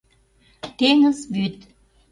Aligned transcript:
Теҥыз 0.77 1.19
вӱд. 1.33 1.57